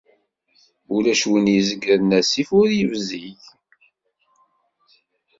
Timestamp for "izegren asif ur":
1.57-2.69